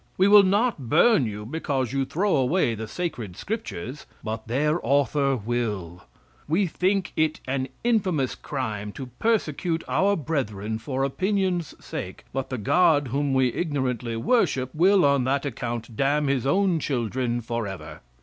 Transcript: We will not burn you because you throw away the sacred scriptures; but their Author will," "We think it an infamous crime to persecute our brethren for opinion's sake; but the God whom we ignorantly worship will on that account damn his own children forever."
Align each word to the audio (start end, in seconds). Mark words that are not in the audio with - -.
We 0.17 0.27
will 0.27 0.41
not 0.41 0.89
burn 0.89 1.27
you 1.27 1.45
because 1.45 1.93
you 1.93 2.05
throw 2.05 2.35
away 2.35 2.73
the 2.73 2.87
sacred 2.87 3.37
scriptures; 3.37 4.07
but 4.23 4.47
their 4.47 4.79
Author 4.83 5.37
will," 5.37 6.05
"We 6.47 6.65
think 6.65 7.13
it 7.15 7.39
an 7.47 7.67
infamous 7.83 8.33
crime 8.33 8.93
to 8.93 9.11
persecute 9.19 9.83
our 9.87 10.15
brethren 10.15 10.79
for 10.79 11.03
opinion's 11.03 11.75
sake; 11.85 12.25
but 12.33 12.49
the 12.49 12.57
God 12.57 13.09
whom 13.09 13.35
we 13.35 13.53
ignorantly 13.53 14.15
worship 14.15 14.73
will 14.73 15.05
on 15.05 15.23
that 15.25 15.45
account 15.45 15.95
damn 15.95 16.25
his 16.25 16.47
own 16.47 16.79
children 16.79 17.39
forever." 17.39 18.01